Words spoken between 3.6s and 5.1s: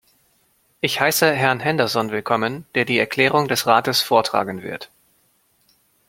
Rates vortragen wird.